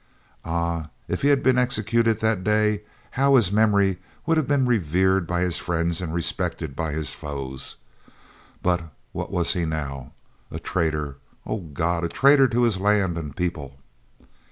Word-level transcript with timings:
Ah, 0.43 0.89
if 1.07 1.21
he 1.21 1.27
had 1.27 1.43
been 1.43 1.59
executed 1.59 2.19
that 2.21 2.43
day, 2.43 2.81
how 3.11 3.35
his 3.35 3.51
memory 3.51 3.99
would 4.25 4.35
have 4.35 4.47
been 4.47 4.65
revered 4.65 5.27
by 5.27 5.41
his 5.41 5.59
friends 5.59 6.01
and 6.01 6.11
respected 6.11 6.75
by 6.75 6.91
his 6.91 7.13
foes! 7.13 7.75
But 8.63 8.81
what 9.11 9.31
was 9.31 9.53
he 9.53 9.63
now? 9.63 10.13
a 10.49 10.57
traitor, 10.57 11.17
oh 11.45 11.59
God! 11.59 12.03
a 12.03 12.09
traitor 12.09 12.47
to 12.47 12.63
his 12.63 12.79
land 12.79 13.15
and 13.15 13.35
people! 13.35 13.77